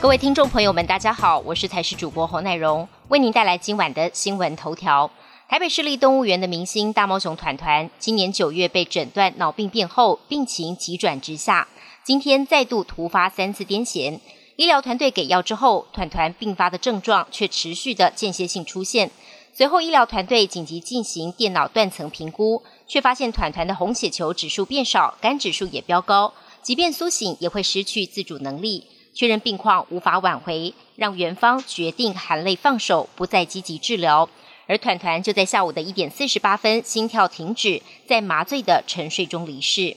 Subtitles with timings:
[0.00, 5.10] 各位听众朋友们，大家好，我是台视主播侯乃荣，为您带来今晚的新闻头条。
[5.46, 11.68] 台北市立动物园的明星大猫熊团团，今年九月被诊断脑病变后，病情急转直下，
[12.02, 14.18] 今天再度突发三次癫痫。
[14.56, 19.10] 医疗团队给药之后，团团并发的症状却持续的间歇性出现。
[19.52, 26.32] 随后医疗团队紧急进行电脑断层评估，却发现团团的红血球指数变少，肝指数也飙高，
[26.62, 28.86] 即便苏醒也会失去自主能力。
[29.12, 34.28] 确认病况无法挽回，让园方决定含泪放手，不再积极治疗。
[34.66, 39.96] 而团团就在下午的一点四十八分，心跳停止，在麻醉的沉睡中离世。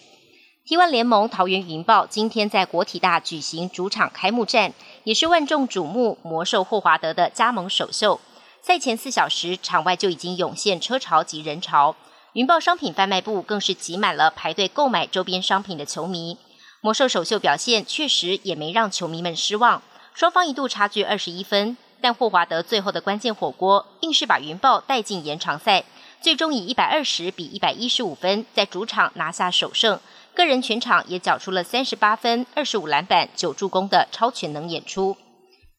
[0.68, 8.20] T1 联盟桃园云豹今天在国体大举行主场开幕战，也是万众瞩目魔兽霍华德的加盟首秀。
[8.62, 11.96] 赛前四小时，场外就已经涌现车潮及人潮，
[12.32, 16.38] 云豹商品贩卖部更是挤满了排队购买周边商品的球迷。
[16.84, 19.82] 魔兽首秀表现确实也没让球迷们失望，
[20.14, 25.86] 双方一度差距二十一分，但霍华德最后的关键火锅硬是把云豹带进延长赛，
[26.20, 29.98] 最终以一百二十比一百一十五分在主场拿下首胜，
[30.36, 35.16] 个人全场也缴出了三十八分、二十五篮板、九助攻的超全能演出。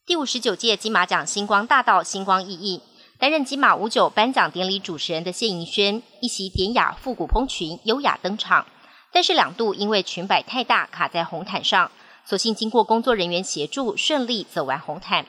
[0.06, 2.80] 第五十九届金马奖星光大道星光熠熠，
[3.18, 8.64] 担任金马五九颁奖典礼主持人的谢盈萱一袭典雅复古蓬裙优雅登场。
[9.14, 11.92] 但是两度因为裙摆太大卡在红毯上，
[12.26, 15.24] 所幸经过工作人员协助顺利走完红毯。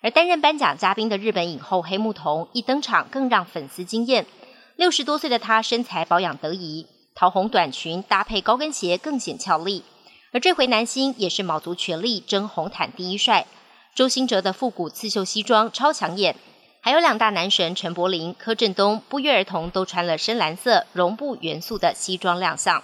[0.00, 4.26] 而担任颁奖嘉宾的日本影后黑木瞳一登场更让粉丝惊艳。
[4.74, 9.84] 六十多岁的她身材保养得宜，桃红短裙搭配高跟鞋更显俏丽。
[10.32, 13.46] 而这回男星也是卯足全力争红毯第一帅。
[13.94, 16.34] 周兴哲的复古刺绣西装超抢眼，
[16.80, 22.82] 还有两大男神陈柏霖、柯震东不约而同都穿了深蓝色绒布元素的西装亮相。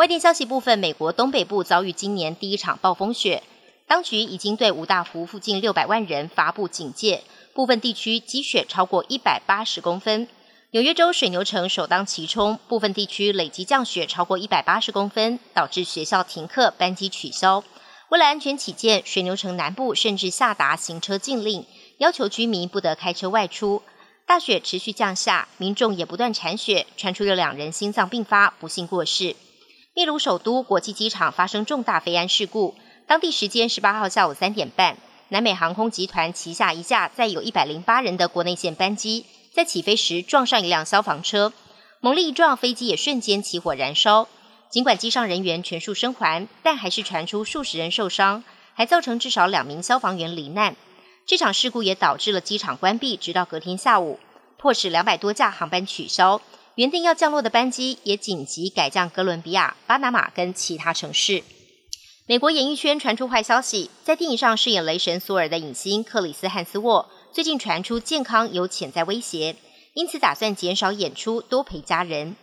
[0.00, 3.42] 外电消息部分，美国东北部遭遇今年第一场暴风雪，
[3.86, 7.22] 当局已经对五大湖附近六百万人发布警戒，
[7.52, 10.26] 部分地区积雪超过一百八十公分。
[10.70, 17.62] 纽约州水牛城首当其冲，部分地区累积降雪超过一百八十公分，导致学校停课、班机取消。
[18.08, 21.66] 为了安全起见，水牛城南部甚至下达行车禁令，
[21.98, 23.82] 要求居民不得开车外出。
[24.24, 29.36] 大雪持续降下，民众也不断铲雪，传出有两人心脏病发，不幸过世。
[29.92, 32.76] 秘鲁首都国际机场发生重大飞安事故。
[33.08, 34.96] 当地时间十八号下午三点半，
[35.30, 41.52] 南美航空集团旗下一架载有一百零八人的国内线班机，在起飞时撞上一辆消防车，
[41.98, 44.28] 猛力一撞，飞机也瞬间起火燃烧。
[44.68, 50.76] 尽管机上人员全数生还，但还是传出数十人受伤，还造成至少两名消防员罹难。
[51.26, 54.20] 这场事故也导致了机场关闭，直到隔天下午，
[54.56, 56.40] 迫使两百多架航班取消。
[56.80, 61.42] 原定要降落的班机也紧急改降哥伦比亚、巴拿马跟其他城市。
[62.24, 69.56] 美国演艺圈传出坏消息，在电影上饰演雷神索尔的影星克里斯汉斯沃最近传出健康有潜在威胁，
[69.92, 72.34] 因此打算减少演出，多陪家人。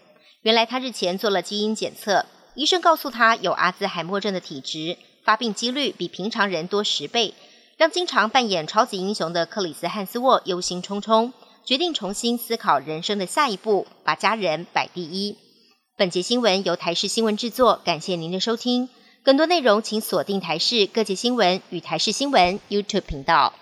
[0.44, 7.34] 原来他日前做了基因检测，医生告诉他有阿兹海默症的体质，发病几率比平常人多十倍，
[7.76, 11.32] 让经常扮演超级英雄的克里斯汉斯沃忧心忡忡。
[11.68, 15.36] 决定重新思考人生的下一步，把家人摆第一。
[15.98, 18.88] 本节新闻由台视新闻制作，感谢您的收听。
[19.22, 23.54] 更多内容请锁定台视各界新闻与台视新闻 YouTube 频道。